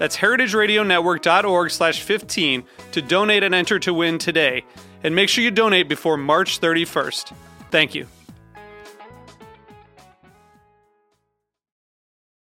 [0.00, 4.64] That's heritageradionetwork.org slash 15 to donate and enter to win today.
[5.04, 7.34] And make sure you donate before March 31st.
[7.70, 8.06] Thank you.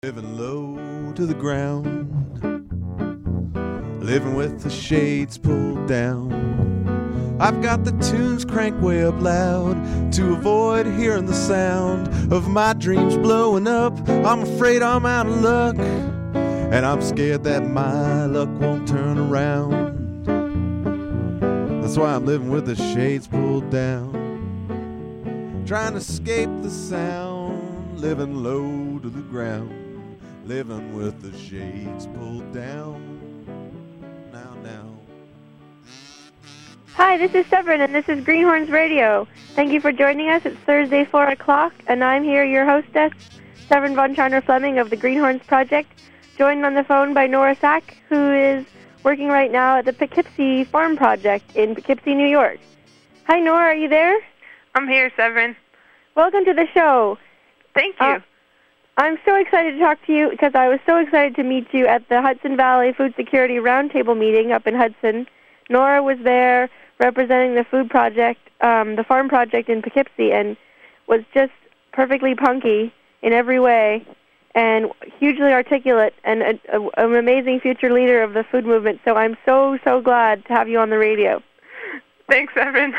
[0.03, 2.09] Living low to the ground,
[4.01, 6.31] living with the shades pulled down.
[7.41, 12.71] I've got the tunes cranked way up loud to avoid hearing the sound of my
[12.71, 13.97] dreams blowing up.
[14.07, 16.22] I'm afraid I'm out of luck.
[16.73, 20.25] And I'm scared that my luck won't turn around.
[21.83, 24.11] That's why I'm living with the shades pulled down.
[25.67, 30.19] Trying to escape the sound, living low to the ground.
[30.45, 33.45] Living with the shades pulled down.
[34.33, 34.97] Now, now.
[36.95, 39.27] Hi, this is Severine, and this is Greenhorns Radio.
[39.53, 40.43] Thank you for joining us.
[40.43, 43.13] It's Thursday, 4 o'clock, and I'm here, your hostess,
[43.67, 45.91] Severine von Tscharner Fleming of the Greenhorns Project
[46.37, 48.65] joined on the phone by Nora Saks, who is
[49.03, 52.59] working right now at the Poughkeepsie Farm Project in Poughkeepsie, New York.
[53.25, 54.19] Hi, Nora, are you there?
[54.75, 55.55] I'm here, Severine.
[56.15, 57.17] Welcome to the show.
[57.75, 58.05] Thank you.
[58.05, 58.19] Uh,
[58.97, 61.87] I'm so excited to talk to you because I was so excited to meet you
[61.87, 65.27] at the Hudson Valley Food Security Roundtable meeting up in Hudson.
[65.69, 70.57] Nora was there representing the food project, um, the farm project in Poughkeepsie, and
[71.07, 71.53] was just
[71.91, 74.05] perfectly punky in every way
[74.55, 78.99] and hugely articulate and a, a, an amazing future leader of the food movement.
[79.05, 81.41] So I'm so so glad to have you on the radio.
[82.29, 82.93] Thanks, Evan.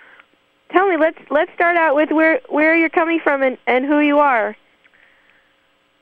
[0.70, 4.00] Tell me, let's let's start out with where where you're coming from and, and who
[4.00, 4.56] you are.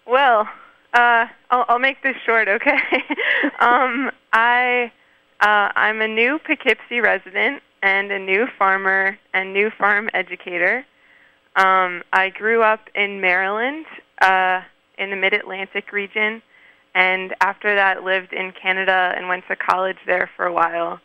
[0.06, 0.48] Well,
[0.94, 2.78] uh, I'll, I'll make this short, okay?
[3.60, 4.92] um, I
[5.40, 10.84] uh, I'm a new Poughkeepsie resident and a new farmer and new farm educator.
[11.56, 13.86] Um, I grew up in Maryland.
[14.20, 14.62] Uh,
[14.98, 16.42] in the Mid Atlantic region,
[16.94, 21.00] and after that lived in Canada and went to college there for a while,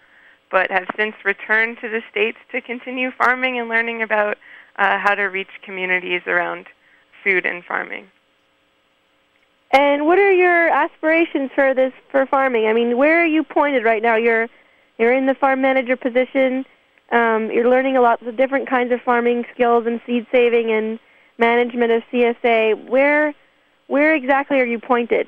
[0.51, 4.37] but have since returned to the States to continue farming and learning about
[4.77, 6.67] uh, how to reach communities around
[7.23, 8.07] food and farming.
[9.71, 12.67] And what are your aspirations for this for farming?
[12.67, 14.15] I mean, where are you pointed right now?
[14.15, 14.47] You're
[14.97, 16.65] you're in the farm manager position.
[17.11, 20.99] Um, you're learning a lot of different kinds of farming skills and seed saving and
[21.37, 22.89] management of CSA.
[22.89, 23.33] Where
[23.87, 25.27] where exactly are you pointed?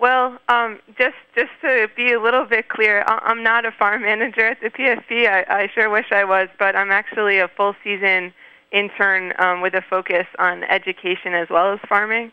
[0.00, 4.46] Well, um, just just to be a little bit clear, I'm not a farm manager
[4.46, 5.28] at the PFP.
[5.28, 8.32] I, I sure wish I was, but I'm actually a full season
[8.70, 12.30] intern um, with a focus on education as well as farming.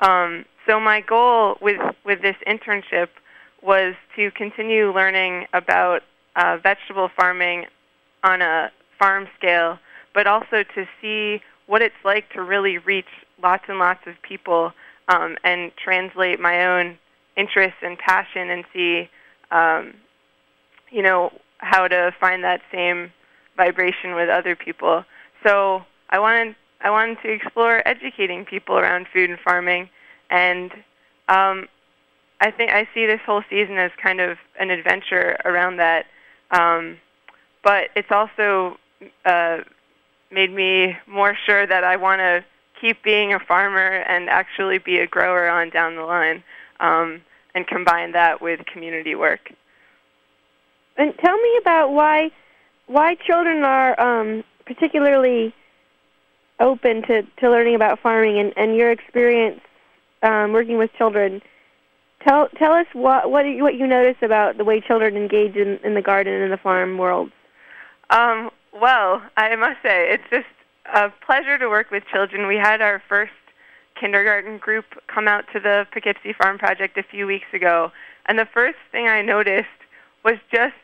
[0.00, 3.08] Um, so my goal with with this internship
[3.60, 6.02] was to continue learning about
[6.36, 7.66] uh, vegetable farming
[8.22, 9.78] on a farm scale,
[10.14, 13.06] but also to see what it's like to really reach
[13.42, 14.72] lots and lots of people
[15.08, 16.98] um, and translate my own
[17.36, 19.08] interests and passion and see,
[19.50, 19.94] um,
[20.90, 23.12] you know, how to find that same
[23.56, 25.04] vibration with other people.
[25.44, 29.90] So I wanted I wanted to explore educating people around food and farming,
[30.30, 30.72] and
[31.28, 31.68] um,
[32.40, 36.06] I think I see this whole season as kind of an adventure around that.
[36.50, 36.96] Um,
[37.62, 38.78] but it's also
[39.26, 39.58] uh,
[40.30, 42.44] made me more sure that I want to
[42.80, 46.42] keep being a farmer and actually be a grower on down the line,
[46.80, 47.20] um,
[47.54, 49.52] and combine that with community work.
[50.96, 52.30] And tell me about why
[52.86, 55.54] why children are um, particularly
[56.58, 59.60] open to, to learning about farming and, and your experience
[60.22, 61.40] um, working with children.
[62.26, 65.78] Tell tell us what what you, what you notice about the way children engage in,
[65.82, 67.30] in the garden and the farm world.
[68.10, 70.46] Um, well, I must say it's just
[70.86, 72.46] a pleasure to work with children.
[72.46, 73.32] We had our first
[73.98, 77.92] kindergarten group come out to the Poughkeepsie Farm Project a few weeks ago,
[78.26, 79.68] and the first thing I noticed
[80.24, 80.74] was just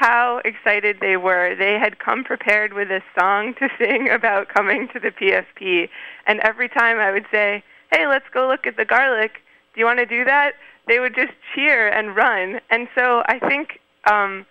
[0.00, 1.54] how excited they were.
[1.54, 5.88] They had come prepared with a song to sing about coming to the PFP.
[6.26, 7.62] And every time I would say,
[7.92, 9.42] hey, let's go look at the garlic.
[9.74, 10.54] Do you want to do that?
[10.88, 12.60] They would just cheer and run.
[12.70, 13.80] And so I think,
[14.10, 14.46] um,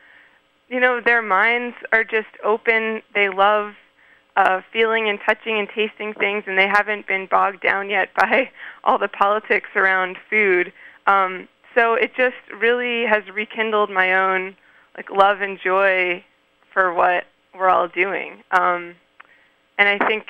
[0.69, 3.02] you know, their minds are just open.
[3.16, 3.74] They love
[4.40, 8.50] uh, feeling and touching and tasting things, and they haven't been bogged down yet by
[8.86, 10.72] all the politics around food.
[11.08, 14.56] Um, so it just really has rekindled my own
[14.96, 16.24] like love and joy
[16.74, 18.44] for what we're all doing.
[18.52, 18.96] Um,
[19.78, 20.28] and I think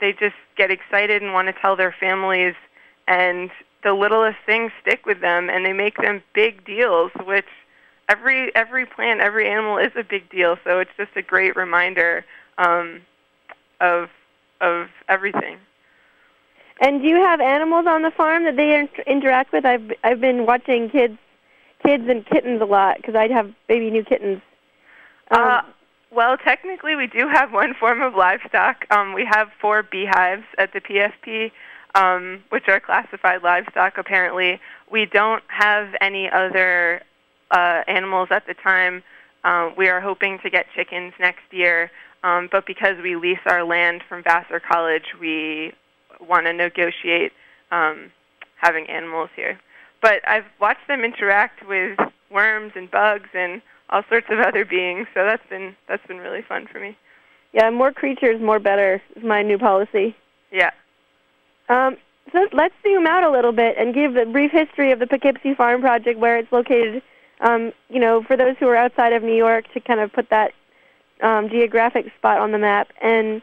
[0.00, 2.54] they just get excited and want to tell their families,
[3.06, 3.50] and
[3.84, 7.46] the littlest things stick with them, and they make them big deals, which
[8.08, 10.56] every every plant, every animal is a big deal.
[10.64, 12.24] So it's just a great reminder
[12.58, 13.02] um,
[13.80, 14.08] of
[14.60, 15.58] of everything.
[16.80, 19.64] And do you have animals on the farm that they inter- interact with?
[19.64, 21.18] I've I've been watching kids
[21.84, 24.40] kids and kittens a lot because I'd have baby new kittens.
[25.30, 25.62] Um, uh,
[26.10, 28.86] well, technically, we do have one form of livestock.
[28.90, 31.50] Um, we have four beehives at the PFP,
[31.94, 33.98] um, which are classified livestock.
[33.98, 37.02] Apparently, we don't have any other
[37.50, 39.02] uh, animals at the time.
[39.44, 41.90] Uh, we are hoping to get chickens next year,
[42.26, 45.72] um, but because we lease our land from Vassar College, we
[46.20, 47.30] want to negotiate
[47.70, 48.10] um,
[48.56, 49.60] having animals here.
[50.02, 51.96] But I've watched them interact with
[52.28, 56.42] worms and bugs and all sorts of other beings, so that's been that's been really
[56.42, 56.96] fun for me.
[57.52, 60.16] Yeah, more creatures, more better is my new policy.
[60.50, 60.72] Yeah.
[61.68, 61.96] Um,
[62.32, 65.54] so let's zoom out a little bit and give a brief history of the Poughkeepsie
[65.54, 67.02] Farm Project, where it's located.
[67.40, 70.30] Um, you know, for those who are outside of New York, to kind of put
[70.30, 70.52] that
[71.22, 73.42] um, geographic spot on the map, and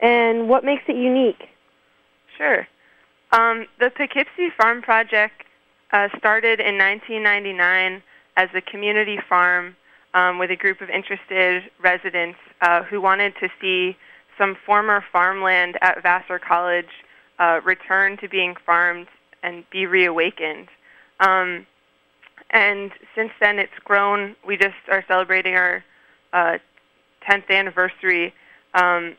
[0.00, 1.48] and what makes it unique.
[2.36, 2.66] Sure.
[3.32, 5.42] Um, the Poughkeepsie Farm Project
[5.92, 8.02] uh, started in 1999
[8.36, 9.76] as a community farm
[10.14, 13.96] um, with a group of interested residents uh, who wanted to see
[14.38, 16.88] some former farmland at Vassar College
[17.38, 19.06] uh, return to being farmed
[19.42, 20.68] and be reawakened.
[21.20, 21.66] Um,
[22.50, 24.36] and since then, it's grown.
[24.46, 25.84] We just are celebrating our
[26.32, 26.58] uh,
[27.28, 28.34] 10th anniversary.
[28.74, 29.16] Um,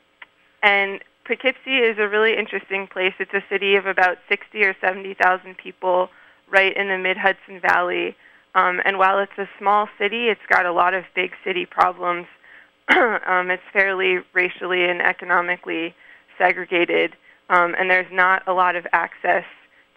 [0.64, 3.14] and Poughkeepsie is a really interesting place.
[3.20, 6.10] It's a city of about 60 or 70,000 people
[6.50, 8.16] right in the Mid Hudson Valley.
[8.54, 12.28] Um, and while it's a small city, it's got a lot of big city problems.
[12.90, 15.94] um, it's fairly racially and economically
[16.38, 17.16] segregated,
[17.50, 19.44] um, and there's not a lot of access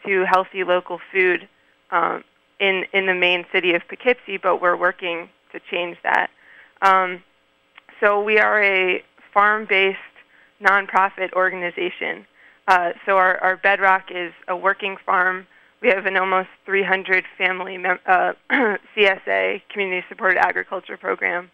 [0.06, 1.48] to healthy local food
[1.90, 2.24] um,
[2.58, 4.38] in in the main city of Poughkeepsie.
[4.38, 6.30] But we're working to change that.
[6.80, 7.22] Um,
[8.00, 9.02] so we are a
[9.32, 9.98] farm-based
[10.62, 12.26] nonprofit organization.
[12.66, 15.46] Uh, so our, our bedrock is a working farm
[15.80, 18.32] we have an almost 300 family mem- uh,
[18.96, 21.50] CSA, Community Supported Agriculture Program.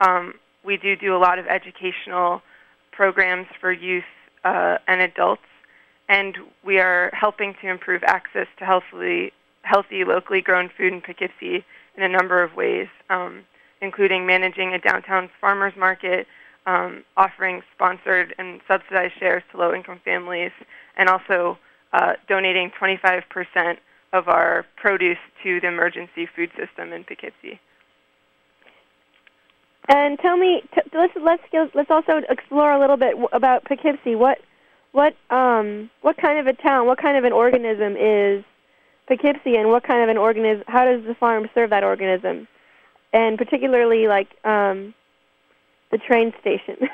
[0.00, 0.34] Um,
[0.64, 2.42] we do do a lot of educational
[2.92, 4.04] programs for youth
[4.44, 5.42] uh, and adults,
[6.08, 9.32] and we are helping to improve access to healthily,
[9.62, 11.64] healthy, locally grown food in Poughkeepsie
[11.96, 13.44] in a number of ways, um,
[13.80, 16.26] including managing a downtown farmers market,
[16.66, 20.52] um, offering sponsored and subsidized shares to low-income families,
[20.96, 21.58] and also
[21.92, 23.76] uh, donating 25%
[24.12, 27.60] of our produce to the emergency food system in Poughkeepsie.
[29.88, 31.42] And tell me, t- let's let's
[31.74, 34.16] let's also explore a little bit w- about Poughkeepsie.
[34.16, 34.38] What
[34.90, 38.44] what um what kind of a town, what kind of an organism is
[39.06, 40.64] Poughkeepsie, and what kind of an organism?
[40.66, 42.48] How does the farm serve that organism?
[43.12, 44.94] And particularly, like um,
[45.90, 46.76] the train station.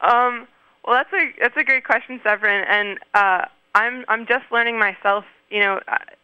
[0.00, 0.48] um,
[0.84, 3.44] well, that's a that's a great question, Severine, and uh,
[3.74, 5.24] I'm I'm just learning myself.
[5.50, 5.80] You know,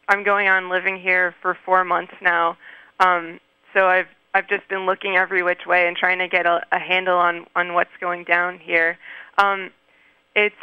[0.08, 2.56] I'm going on living here for four months now,
[3.00, 3.40] um,
[3.74, 6.78] so I've I've just been looking every which way and trying to get a, a
[6.78, 8.98] handle on on what's going down here.
[9.38, 9.70] Um,
[10.34, 10.54] it's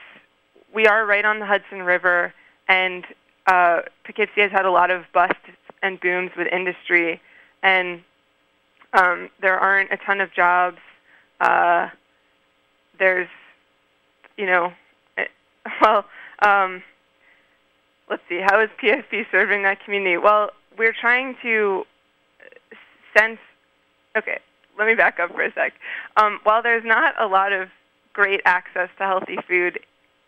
[0.74, 2.34] we are right on the Hudson River,
[2.68, 3.06] and
[3.48, 5.36] uh, Poughkeepsie has had a lot of busts
[5.82, 7.22] and booms with industry,
[7.64, 8.02] and
[8.94, 10.78] um, there aren't a ton of jobs.
[11.40, 11.90] Uh,
[13.00, 13.28] there's
[14.38, 14.74] you know,
[15.18, 15.30] it,
[15.82, 16.06] well,
[16.44, 16.82] um,
[18.10, 20.18] let's see, how is PFP serving that community?
[20.18, 21.84] Well, we're trying to
[23.16, 23.38] sense.
[24.18, 24.40] Okay,
[24.78, 25.74] let me back up for a sec.
[26.18, 27.70] Um, while there's not a lot of
[28.14, 29.80] great access to healthy food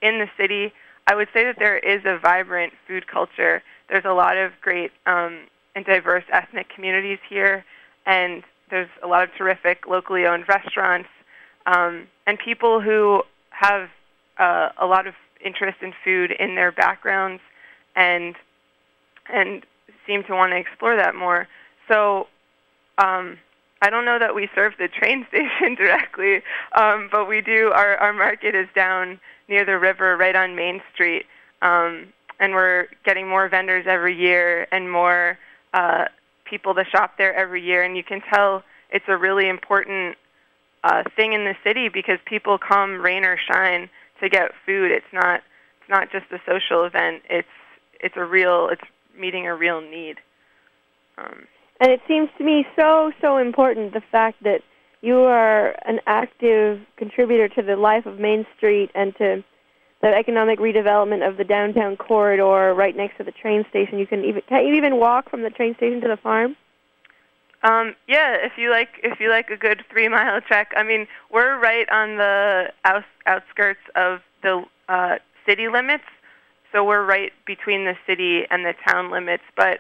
[0.01, 0.72] in the city,
[1.07, 3.62] I would say that there is a vibrant food culture.
[3.93, 5.41] There's a lot of great um,
[5.75, 7.63] and diverse ethnic communities here,
[8.07, 11.09] and there's a lot of terrific locally owned restaurants
[11.67, 13.21] um, and people who
[13.51, 13.89] have
[14.39, 15.13] uh, a lot of
[15.45, 17.39] interest in food in their backgrounds
[17.95, 18.35] and
[19.31, 19.63] and
[20.07, 21.47] seem to want to explore that more.
[21.88, 22.25] So
[22.97, 23.38] um,
[23.83, 26.41] I don't know that we serve the train station directly,
[26.75, 27.69] um, but we do.
[27.71, 31.27] Our our market is down near the river, right on Main Street,
[31.62, 32.07] um,
[32.39, 35.37] and we're getting more vendors every year and more
[35.73, 36.05] uh,
[36.45, 37.83] people to shop there every year.
[37.83, 40.17] And you can tell it's a really important
[40.83, 43.89] uh, thing in the city because people come rain or shine
[44.21, 44.91] to get food.
[44.91, 45.41] It's not
[45.81, 47.23] it's not just a social event.
[47.29, 47.47] It's
[47.99, 48.83] it's a real it's
[49.17, 50.17] meeting a real need.
[51.17, 51.47] Um,
[51.79, 54.61] and it seems to me so so important the fact that
[55.01, 59.43] you are an active contributor to the life of Main Street and to
[60.03, 63.98] the economic redevelopment of the downtown corridor right next to the train station.
[63.98, 66.57] You can even can you even walk from the train station to the farm?
[67.63, 70.74] Um, yeah, if you like, if you like a good three mile trek.
[70.75, 76.03] I mean, we're right on the out, outskirts of the uh, city limits,
[76.74, 79.43] so we're right between the city and the town limits.
[79.55, 79.79] But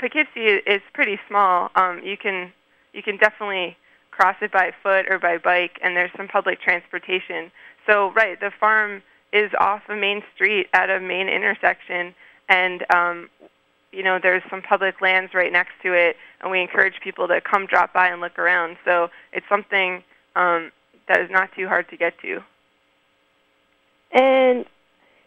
[0.00, 1.70] Poughkeepsie is pretty small.
[1.76, 2.52] Um, you can
[2.92, 3.76] you can definitely
[4.10, 7.52] cross it by foot or by bike, and there's some public transportation.
[7.86, 12.14] So right, the farm is off a main street at a main intersection,
[12.48, 13.28] and um,
[13.92, 17.40] you know, there's some public lands right next to it, and we encourage people to
[17.40, 18.76] come drop by and look around.
[18.84, 20.02] So it's something
[20.36, 20.70] um,
[21.08, 22.42] that is not too hard to get to.
[24.12, 24.66] And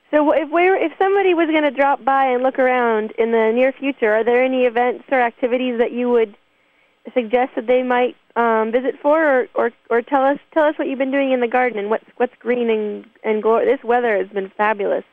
[0.10, 3.51] so, if we if somebody was going to drop by and look around in the
[3.53, 6.36] near future, are there any events or activities that you would
[7.13, 10.88] suggest that they might um, visit for, or, or or tell us tell us what
[10.88, 13.78] you've been doing in the garden and what's what's green and and glorious.
[13.78, 15.04] This weather has been fabulous.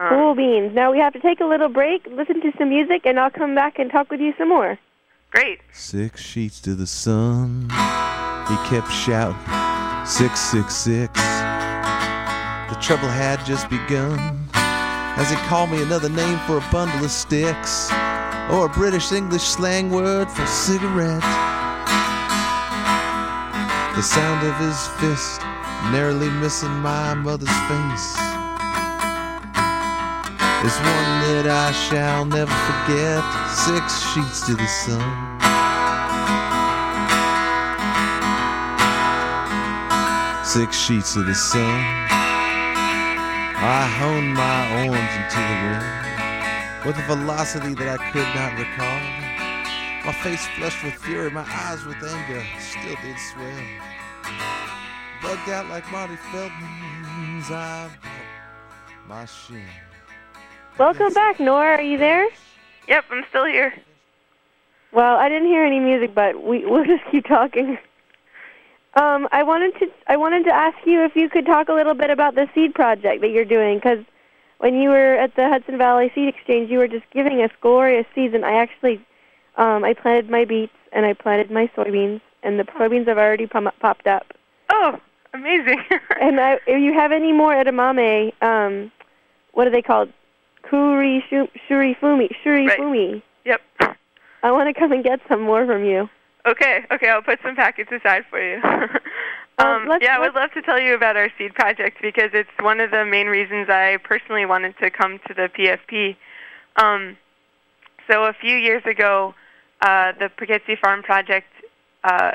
[0.00, 0.74] Um, cool beans.
[0.74, 3.54] Now we have to take a little break, listen to some music, and I'll come
[3.54, 4.78] back and talk with you some more.
[5.30, 5.60] Great.
[5.72, 7.64] Six sheets to the sun.
[8.48, 9.36] He kept shouting,
[10.06, 11.12] six, six, six.
[12.70, 17.10] The trouble had just begun as he called me another name for a bundle of
[17.10, 17.90] sticks
[18.50, 21.22] or a British English slang word for cigarette.
[23.94, 25.42] The sound of his fist
[25.92, 28.27] narrowly missing my mother's face
[30.66, 33.22] is one that I shall never forget.
[33.54, 35.06] Six sheets to the sun.
[40.44, 42.08] Six sheets to the sun.
[43.60, 49.00] I honed my arms into the wind with a velocity that I could not recall.
[50.06, 53.62] My face flushed with fury, my eyes with anger still did swell.
[55.22, 57.90] Bugged out like Marty Feldman's, I
[59.08, 59.64] my shin.
[60.78, 61.78] Welcome back, Nora.
[61.78, 62.28] Are you there?
[62.86, 63.74] Yep, I'm still here.
[64.92, 67.78] Well, I didn't hear any music, but we we'll just keep talking.
[68.94, 71.94] Um, I wanted to I wanted to ask you if you could talk a little
[71.94, 74.04] bit about the seed project that you're doing because
[74.58, 78.06] when you were at the Hudson Valley Seed Exchange, you were just giving us glorious
[78.14, 78.44] season.
[78.44, 79.04] I actually,
[79.56, 83.48] um, I planted my beets and I planted my soybeans, and the soybeans have already
[83.48, 84.32] pom- popped up.
[84.70, 85.00] Oh,
[85.34, 85.82] amazing!
[86.20, 88.92] and I, if you have any more edamame, um,
[89.54, 90.12] what are they called?
[90.62, 93.22] Kuri shu, Shirofumi, shuri right.
[93.44, 93.60] Yep.
[94.42, 96.08] I want to come and get some more from you.
[96.46, 98.60] Okay, okay, I'll put some packets aside for you.
[99.58, 102.78] Um, yeah, I would love to tell you about our seed project because it's one
[102.78, 106.16] of the main reasons I personally wanted to come to the PFP.
[106.76, 107.16] Um,
[108.08, 109.34] so a few years ago,
[109.82, 111.48] uh, the Poughkeepsie Farm Project
[112.04, 112.32] uh,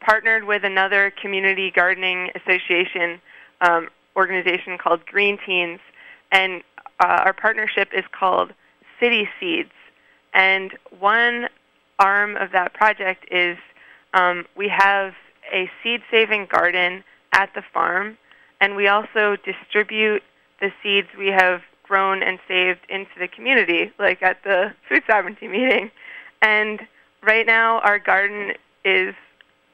[0.00, 3.20] partnered with another community gardening association
[3.60, 5.78] um, organization called Green Teens,
[6.32, 6.62] and
[7.02, 8.52] uh, our partnership is called
[9.00, 9.72] City Seeds.
[10.34, 11.48] And one
[11.98, 13.58] arm of that project is
[14.14, 15.14] um, we have
[15.52, 18.16] a seed-saving garden at the farm,
[18.60, 20.22] and we also distribute
[20.60, 25.48] the seeds we have grown and saved into the community, like at the food sovereignty
[25.48, 25.90] meeting.
[26.40, 26.80] And
[27.22, 28.52] right now, our garden
[28.84, 29.14] is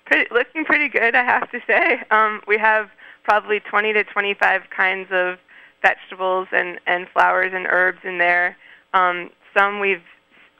[0.06, 2.00] pretty, looking pretty good, I have to say.
[2.10, 2.88] Um, we have
[3.22, 5.38] probably 20 to 25 kinds of
[5.82, 8.56] vegetables and, and flowers and herbs in there.
[8.94, 10.02] Um, some we've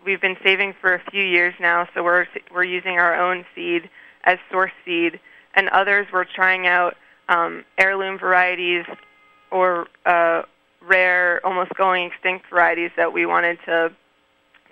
[0.05, 3.89] we've been saving for a few years now, so we're we're using our own seed
[4.25, 5.21] as source seed,
[5.55, 6.95] and others we're trying out
[7.29, 8.85] um, heirloom varieties
[9.51, 10.43] or uh,
[10.87, 13.91] rare, almost going extinct varieties that we wanted to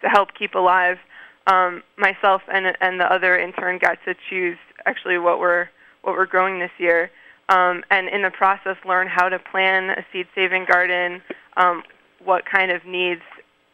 [0.03, 0.99] to help keep alive.
[1.47, 5.69] Um, myself and and the other intern got to choose actually what we're
[6.03, 7.11] what we're growing this year,
[7.49, 11.23] um, and in the process learn how to plan a seed saving garden,
[11.57, 11.83] um,
[12.25, 13.23] what kind of needs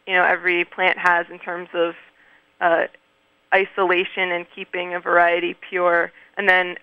[0.07, 1.95] you know every plant has in terms of
[2.61, 2.83] uh,
[3.53, 6.75] isolation and keeping a variety pure, and then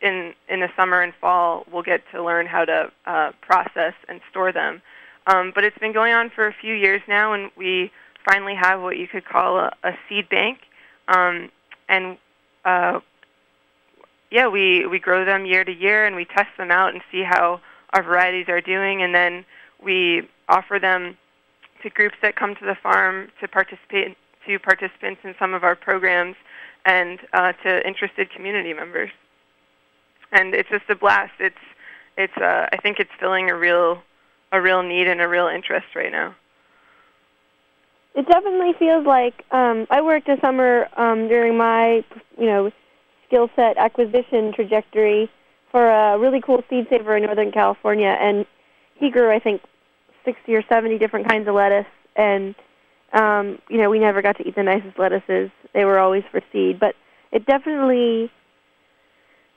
[0.00, 4.20] in in the summer and fall we'll get to learn how to uh, process and
[4.30, 4.82] store them.
[5.26, 7.92] Um, but it's been going on for a few years now, and we
[8.24, 10.58] finally have what you could call a, a seed bank.
[11.08, 11.50] Um,
[11.88, 12.16] and
[12.64, 13.00] uh,
[14.30, 17.22] yeah, we, we grow them year to year, and we test them out and see
[17.22, 17.60] how
[17.92, 19.44] our varieties are doing, and then
[19.82, 21.16] we offer them
[21.82, 25.74] to groups that come to the farm to participate to participants in some of our
[25.74, 26.36] programs
[26.86, 29.10] and uh, to interested community members.
[30.32, 31.32] And it's just a blast.
[31.38, 31.56] It's
[32.16, 34.02] it's uh, I think it's filling a real
[34.52, 36.34] a real need and a real interest right now.
[38.14, 42.04] It definitely feels like um, I worked a summer um, during my
[42.38, 42.70] you know
[43.30, 45.30] skill set acquisition trajectory
[45.70, 48.44] for a really cool seed saver in Northern California, and
[48.94, 49.62] he grew I think
[50.24, 52.54] 60 or 70 different kinds of lettuce, and
[53.12, 56.40] um, you know we never got to eat the nicest lettuces; they were always for
[56.52, 56.80] seed.
[56.80, 56.96] But
[57.30, 58.30] it definitely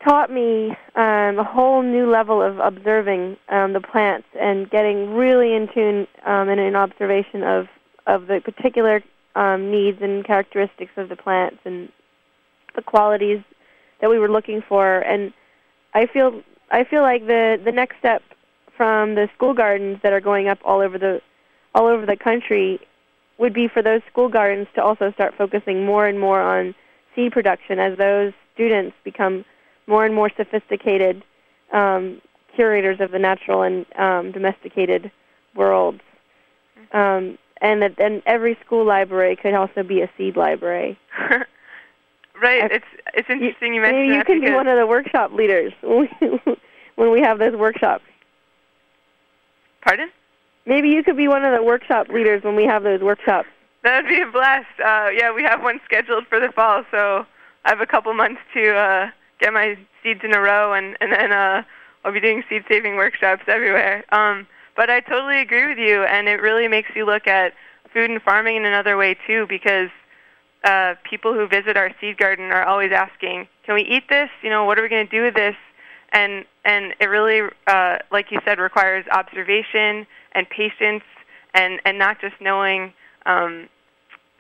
[0.08, 5.56] taught me um, a whole new level of observing um, the plants and getting really
[5.56, 7.68] in tune um, and in observation of
[8.06, 9.02] of the particular
[9.36, 11.90] um, needs and characteristics of the plants and
[12.76, 13.42] the qualities
[14.04, 15.00] that we were looking for.
[15.00, 15.32] And
[15.94, 18.22] I feel I feel like the the next step
[18.76, 21.22] from the school gardens that are going up all over the
[21.74, 22.82] all over the country
[23.38, 26.76] would be for those school gardens to also start focusing more and more on
[27.16, 29.46] seed production as those students become
[29.88, 31.24] more and more sophisticated
[31.72, 32.22] um,
[32.54, 35.12] curators of the natural and um, domesticated
[35.56, 36.02] worlds.
[36.92, 41.00] Um, and that then every school library could also be a seed library.
[42.42, 42.72] right.
[42.72, 45.74] It's it's interesting you, you mentioned maybe you can be one of the workshop leaders
[45.82, 48.04] when we have those workshops.
[49.82, 50.10] Pardon?
[50.66, 53.50] Maybe you could be one of the workshop leaders when we have those workshops.
[53.84, 54.68] That would be a blast.
[54.80, 57.26] Uh, yeah, we have one scheduled for the fall, so
[57.66, 61.12] I have a couple months to uh, get my seeds in a row, and and
[61.12, 61.64] then uh,
[62.06, 64.06] I'll be doing seed saving workshops everywhere.
[64.14, 67.54] Um, but I totally agree with you, and it really makes you look at
[67.94, 69.90] food and farming in another way too, because
[70.64, 74.30] uh, people who visit our seed garden are always asking, "Can we eat this?
[74.42, 75.56] You know, what are we going to do with this?"
[76.12, 81.04] And and it really, uh, like you said, requires observation and patience,
[81.54, 82.94] and and not just knowing
[83.26, 83.68] um,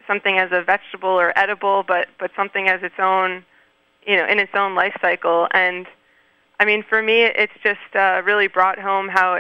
[0.08, 3.44] something as a vegetable or edible, but but something as its own
[4.06, 5.48] you know, in its own life cycle.
[5.52, 5.88] And
[6.60, 9.40] I mean, for me, it's just uh, really brought home how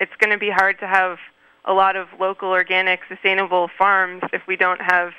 [0.00, 1.18] it's going to be hard to have
[1.64, 5.12] a lot of local, organic, sustainable farms if we don't have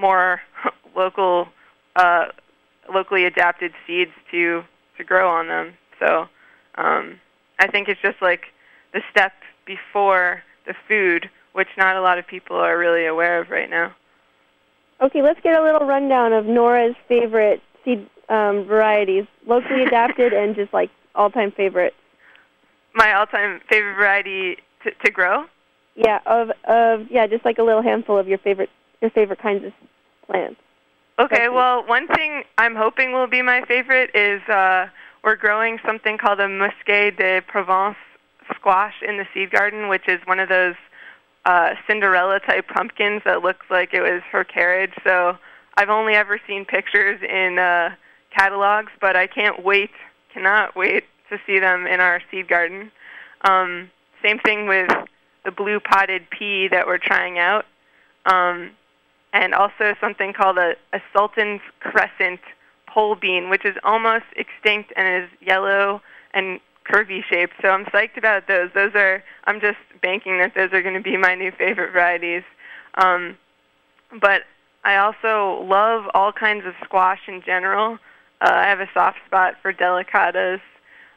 [0.00, 0.40] more
[0.96, 1.48] local,
[1.96, 2.26] uh,
[2.92, 4.62] locally adapted seeds to
[4.96, 5.74] to grow on them.
[5.98, 6.28] So
[6.76, 7.20] um,
[7.58, 8.46] I think it's just like
[8.92, 9.32] the step
[9.66, 13.94] before the food, which not a lot of people are really aware of right now.
[15.00, 20.54] Okay, let's get a little rundown of Nora's favorite seed um, varieties, locally adapted and
[20.54, 21.94] just like all-time favorite.
[22.94, 25.44] My all-time favorite variety to, to grow.
[25.96, 29.64] Yeah, of of yeah, just like a little handful of your favorite your favorite kinds
[29.64, 29.72] of
[31.18, 34.86] Okay, well, one thing I'm hoping will be my favorite is uh,
[35.22, 37.96] we're growing something called a Musqué de Provence
[38.54, 40.76] squash in the seed garden, which is one of those
[41.44, 44.92] uh, Cinderella type pumpkins that looks like it was her carriage.
[45.04, 45.36] So
[45.76, 47.90] I've only ever seen pictures in uh,
[48.36, 49.90] catalogs, but I can't wait
[50.32, 52.90] cannot wait to see them in our seed garden.
[53.42, 53.90] Um,
[54.24, 54.88] same thing with
[55.44, 57.64] the blue podded pea that we're trying out,
[58.26, 58.70] um,
[59.32, 62.40] and also something called a, a Sultan's Crescent
[62.86, 66.02] pole bean, which is almost extinct and is yellow
[66.34, 67.54] and curvy shaped.
[67.62, 68.70] So I'm psyched about those.
[68.74, 72.42] Those are I'm just banking that those are going to be my new favorite varieties.
[72.94, 73.36] Um,
[74.20, 74.42] but
[74.84, 77.98] I also love all kinds of squash in general.
[78.40, 80.60] Uh, I have a soft spot for delicatas.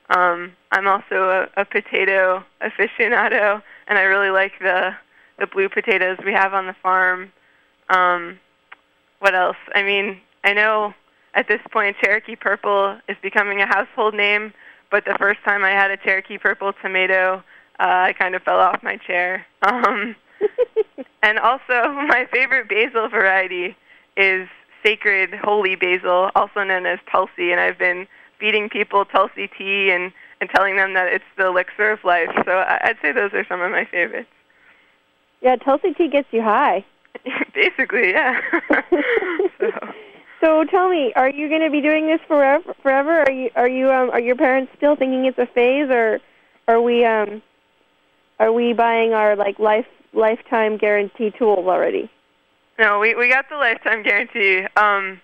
[0.09, 4.95] Um, I'm also a, a potato aficionado, and I really like the
[5.39, 7.31] the blue potatoes we have on the farm.
[7.89, 8.39] Um,
[9.19, 9.57] what else?
[9.75, 10.93] I mean, I know
[11.33, 14.53] at this point Cherokee Purple is becoming a household name,
[14.91, 17.43] but the first time I had a Cherokee Purple tomato,
[17.79, 19.45] uh, I kind of fell off my chair.
[19.65, 20.17] Um,
[21.21, 21.63] and also,
[22.09, 23.77] my favorite basil variety
[24.17, 24.49] is
[24.85, 28.05] sacred holy basil, also known as Tulsi, and I've been
[28.39, 32.27] feeding people Tulsi tea and and telling them that it's the elixir of life.
[32.43, 34.27] So I'd say those are some of my favorites.
[35.41, 36.83] Yeah, Tulsi tea gets you high.
[37.53, 38.39] Basically, yeah.
[39.59, 39.69] so.
[40.41, 42.73] so tell me, are you going to be doing this forever?
[42.81, 43.21] Forever?
[43.21, 46.19] Are you are you um are your parents still thinking it's a phase, or
[46.67, 47.41] are we um
[48.39, 52.09] are we buying our like life lifetime guarantee tools already?
[52.79, 54.61] No, we we got the lifetime guarantee.
[54.75, 55.21] Um,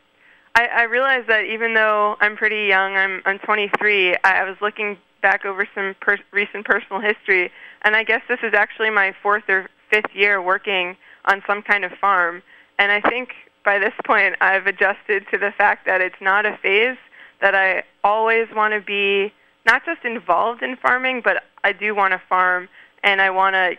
[0.55, 4.15] I, I realized that even though I'm pretty young, I'm I'm 23.
[4.15, 7.51] I, I was looking back over some per- recent personal history,
[7.83, 10.95] and I guess this is actually my fourth or fifth year working
[11.29, 12.41] on some kind of farm.
[12.77, 13.29] And I think
[13.63, 16.97] by this point, I've adjusted to the fact that it's not a phase.
[17.41, 19.33] That I always want to be
[19.65, 22.67] not just involved in farming, but I do want to farm,
[23.03, 23.77] and I want to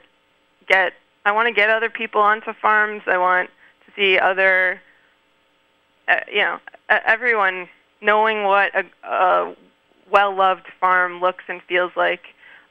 [0.67, 0.93] get
[1.27, 3.03] I want to get other people onto farms.
[3.07, 3.51] I want
[3.85, 4.81] to see other,
[6.09, 6.59] uh, you know,
[6.89, 7.69] everyone
[8.01, 9.55] knowing what a, a
[10.11, 12.23] well-loved farm looks and feels like.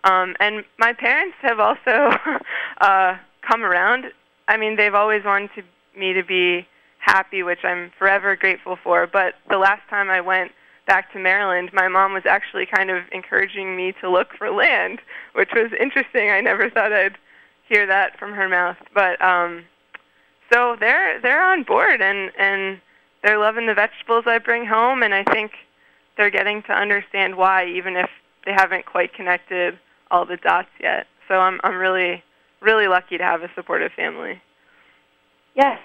[0.04, 2.18] Um, and my parents have also
[2.82, 4.06] uh, come around.
[4.50, 5.64] I mean, they've always wanted to,
[5.98, 9.06] me to be happy, which I'm forever grateful for.
[9.06, 10.52] But the last time I went
[10.88, 15.00] back to Maryland, my mom was actually kind of encouraging me to look for land,
[15.34, 16.32] which was interesting.
[16.32, 17.16] I never thought I'd
[17.68, 18.78] hear that from her mouth.
[18.92, 19.66] But um,
[20.52, 22.82] so they're they're on board and and
[23.24, 25.52] they're loving the vegetables I bring home, and I think
[26.18, 28.10] they're getting to understand why, even if
[28.46, 29.78] they haven't quite connected
[30.10, 31.06] all the dots yet.
[31.28, 32.24] So I'm I'm really
[32.62, 34.42] really lucky to have a supportive family.
[35.56, 35.80] Yes.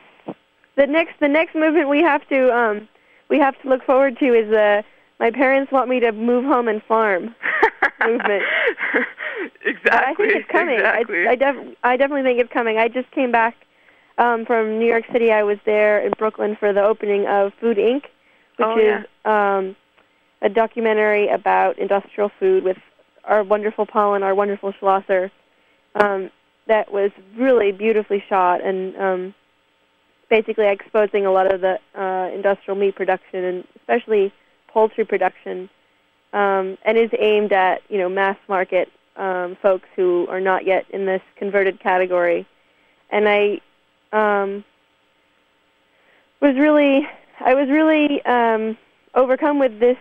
[0.76, 2.88] The next the next movement we have to um
[3.28, 4.82] we have to look forward to is uh
[5.20, 7.34] my parents want me to move home and farm
[8.04, 8.42] movement.
[9.64, 9.80] exactly.
[9.84, 10.76] But I think it's coming.
[10.76, 11.26] Exactly.
[11.26, 12.78] I, I, def- I definitely think it's coming.
[12.78, 13.54] I just came back
[14.18, 15.30] um, from New York City.
[15.32, 18.02] I was there in Brooklyn for the opening of Food Inc.,
[18.56, 19.76] which oh, is um,
[20.42, 22.78] a documentary about industrial food with
[23.24, 25.30] our wonderful Pollan, our wonderful Schlosser.
[25.94, 26.30] Um,
[26.66, 29.34] that was really beautifully shot and um,
[30.30, 34.32] basically exposing a lot of the uh, industrial meat production and especially
[34.68, 35.68] poultry production,
[36.32, 40.84] um, and is aimed at you know mass market um, folks who are not yet
[40.90, 42.46] in this converted category.
[43.10, 43.60] And I
[44.12, 44.64] um,
[46.40, 47.06] was really,
[47.40, 48.76] I was really um,
[49.14, 49.98] overcome with this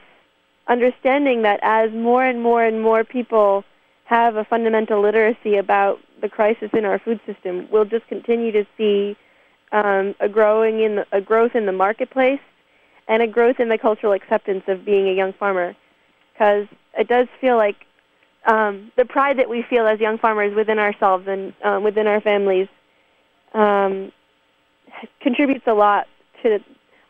[0.67, 3.63] understanding that as more and more and more people
[4.05, 8.65] have a fundamental literacy about the crisis in our food system, we'll just continue to
[8.77, 9.15] see
[9.73, 12.39] um, a growing in the, a growth in the marketplace
[13.09, 15.75] and a growth in the cultural acceptance of being a young farmer.
[16.31, 16.65] Because
[16.97, 17.85] it does feel like
[18.45, 22.21] um, the pride that we feel as young farmers within ourselves and um, within our
[22.21, 22.69] families
[23.53, 24.11] um,
[25.19, 26.07] contributes a lot
[26.41, 26.59] to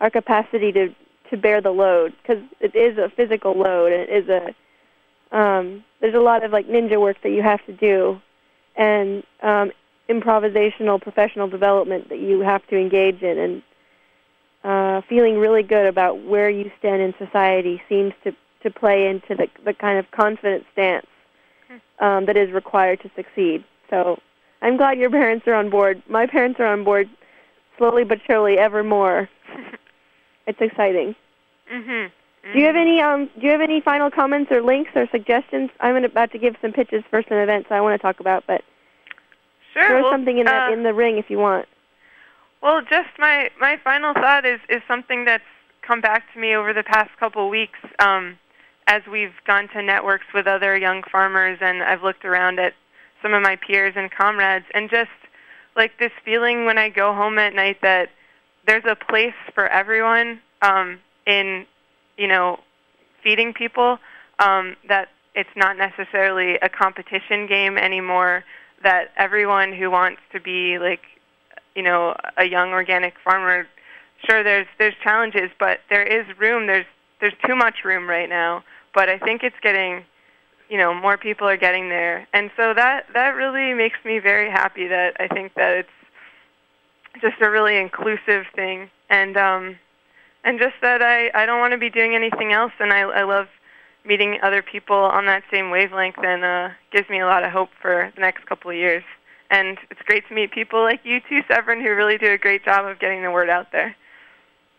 [0.01, 0.93] our capacity to
[1.29, 5.83] to bear the load because it is a physical load and it is a um,
[5.99, 8.21] there's a lot of like ninja work that you have to do
[8.75, 9.71] and um,
[10.09, 13.63] improvisational professional development that you have to engage in and
[14.63, 19.35] uh, feeling really good about where you stand in society seems to to play into
[19.35, 21.05] the the kind of confident stance
[21.99, 23.63] um, that is required to succeed.
[23.89, 24.19] So
[24.61, 26.01] I'm glad your parents are on board.
[26.07, 27.09] My parents are on board
[27.77, 29.29] slowly but surely, ever more.
[30.47, 31.15] it's exciting.
[31.71, 31.83] Mhm.
[31.83, 32.22] Mm-hmm.
[32.51, 35.69] Do you have any um Do you have any final comments or links or suggestions?
[35.79, 38.63] I'm about to give some pitches for some events I want to talk about, but
[39.73, 41.67] sure, throw well, something in uh, the in the ring if you want.
[42.61, 45.43] Well, just my my final thought is is something that's
[45.81, 48.37] come back to me over the past couple weeks um,
[48.87, 52.73] as we've gone to networks with other young farmers, and I've looked around at
[53.21, 55.11] some of my peers and comrades, and just
[55.77, 58.09] like this feeling when I go home at night that
[58.67, 61.65] there's a place for everyone um, in
[62.17, 62.59] you know
[63.23, 63.99] feeding people.
[64.39, 68.43] um, that it's not necessarily a competition game anymore.
[68.83, 71.01] That everyone who wants to be like,
[71.75, 73.67] you know, a young organic farmer,
[74.27, 76.67] sure, there's there's challenges, but there is room.
[76.67, 76.85] There's
[77.19, 78.63] there's too much room right now.
[78.93, 80.03] But I think it's getting,
[80.69, 84.49] you know, more people are getting there, and so that that really makes me very
[84.51, 84.87] happy.
[84.87, 85.89] That I think that it's
[87.21, 89.79] just a really inclusive thing, and um,
[90.43, 93.23] and just that I I don't want to be doing anything else, and I I
[93.23, 93.47] love
[94.05, 97.69] meeting other people on that same wavelength and uh, gives me a lot of hope
[97.81, 99.03] for the next couple of years.
[99.49, 102.65] And it's great to meet people like you too, Severine, who really do a great
[102.65, 103.95] job of getting the word out there.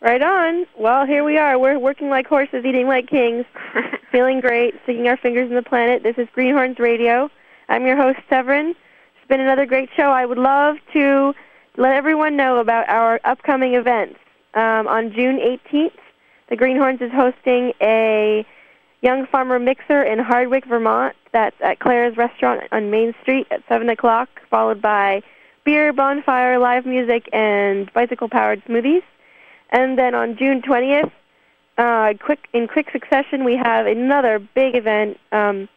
[0.00, 0.66] Right on.
[0.76, 1.58] Well, here we are.
[1.58, 3.46] We're working like horses, eating like kings,
[4.12, 6.02] feeling great, sticking our fingers in the planet.
[6.02, 7.30] This is Greenhorns Radio.
[7.68, 8.70] I'm your host, Severine.
[8.70, 10.10] It's been another great show.
[10.10, 11.32] I would love to
[11.78, 14.18] let everyone know about our upcoming events.
[14.54, 15.98] Um, on June 18th,
[16.48, 18.46] the Greenhorns is hosting a
[19.02, 21.16] Young Farmer Mixer in Hardwick, Vermont.
[21.32, 25.22] That's at Claire's Restaurant on Main Street at 7 o'clock, followed by
[25.64, 29.02] beer, bonfire, live music, and bicycle-powered smoothies.
[29.70, 31.10] And then on June 20th,
[31.76, 35.68] uh, quick in quick succession, we have another big event um,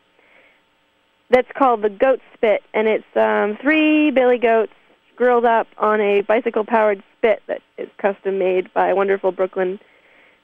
[1.32, 4.74] that's called the Goat Spit, and it's um, three billy goats
[5.18, 9.80] grilled up on a bicycle-powered spit that is custom made by wonderful Brooklyn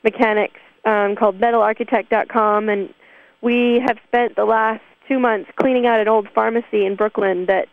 [0.03, 2.93] mechanics um, called metalarchitect.com, and
[3.41, 7.69] we have spent the last two months cleaning out an old pharmacy in Brooklyn that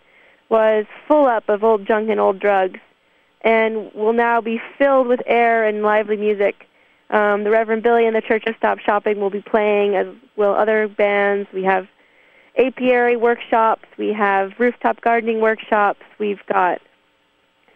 [0.48, 2.78] was full up of old junk and old drugs,
[3.40, 6.66] and will now be filled with air and lively music.
[7.08, 10.54] Um, the Reverend Billy and the Church of Stop Shopping will be playing, as will
[10.54, 11.48] other bands.
[11.52, 11.88] We have
[12.56, 13.84] apiary workshops.
[13.96, 16.02] We have rooftop gardening workshops.
[16.18, 16.80] We've got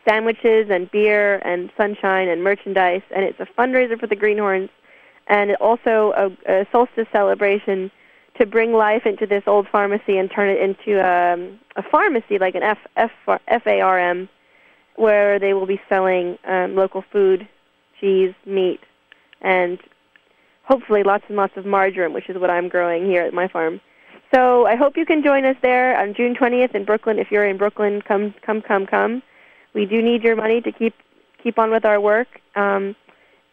[0.07, 4.71] sandwiches and beer and sunshine and merchandise, and it's a fundraiser for the Greenhorns
[5.27, 7.91] and also a, a solstice celebration
[8.39, 12.55] to bring life into this old pharmacy and turn it into um, a pharmacy, like
[12.55, 13.11] an F, F,
[13.49, 14.29] F-A-R-M,
[14.97, 17.49] where they will be selling um, local food,
[18.01, 18.81] cheese, meat,
[19.41, 19.79] and
[20.65, 23.81] hopefully lots and lots of marjoram, which is what I'm growing here at my farm.
[24.35, 27.19] So I hope you can join us there on June 20th in Brooklyn.
[27.19, 29.23] If you're in Brooklyn, come, come, come, come.
[29.75, 30.95] We do need your money to keep
[31.43, 32.41] keep on with our work.
[32.57, 32.97] Um,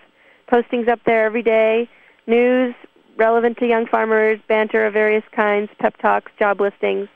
[0.47, 1.89] postings up there every day.
[2.27, 2.75] News
[3.17, 7.09] relevant to young farmers, banter of various kinds, pep talks, job listings,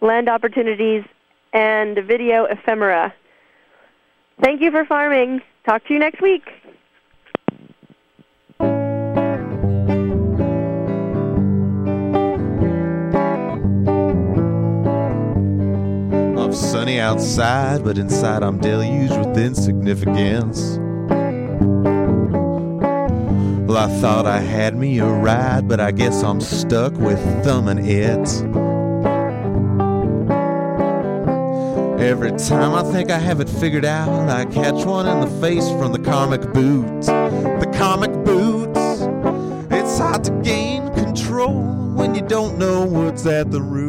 [0.00, 1.04] land opportunities,
[1.52, 3.12] and video ephemera.
[4.42, 5.40] Thank you for farming.
[5.64, 6.44] Talk to you next week.
[16.52, 20.78] Sunny outside, but inside I'm deluged with insignificance.
[23.68, 27.84] Well, I thought I had me a ride, but I guess I'm stuck with thumbing
[27.84, 28.28] it.
[32.00, 35.68] Every time I think I have it figured out, I catch one in the face
[35.72, 37.02] from the karmic boot.
[37.02, 39.02] The karmic boots.
[39.70, 41.62] It's hard to gain control
[41.94, 43.87] when you don't know what's at the root.